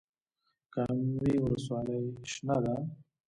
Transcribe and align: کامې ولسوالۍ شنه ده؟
کامې 0.73 1.33
ولسوالۍ 1.43 2.03
شنه 2.31 2.57
ده؟ 2.63 2.75